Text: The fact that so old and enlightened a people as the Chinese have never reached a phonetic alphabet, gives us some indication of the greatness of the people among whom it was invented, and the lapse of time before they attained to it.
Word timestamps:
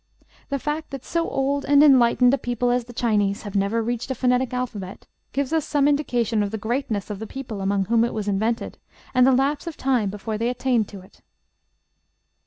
The 0.49 0.57
fact 0.57 0.89
that 0.89 1.05
so 1.05 1.29
old 1.29 1.63
and 1.63 1.83
enlightened 1.83 2.33
a 2.33 2.37
people 2.39 2.71
as 2.71 2.85
the 2.85 2.91
Chinese 2.91 3.43
have 3.43 3.55
never 3.55 3.83
reached 3.83 4.09
a 4.09 4.15
phonetic 4.15 4.51
alphabet, 4.51 5.05
gives 5.31 5.53
us 5.53 5.63
some 5.63 5.87
indication 5.87 6.41
of 6.41 6.49
the 6.49 6.57
greatness 6.57 7.11
of 7.11 7.19
the 7.19 7.27
people 7.27 7.61
among 7.61 7.85
whom 7.85 8.03
it 8.03 8.11
was 8.15 8.27
invented, 8.27 8.79
and 9.13 9.27
the 9.27 9.31
lapse 9.31 9.67
of 9.67 9.77
time 9.77 10.09
before 10.09 10.39
they 10.39 10.49
attained 10.49 10.87
to 10.87 11.01
it. 11.01 11.21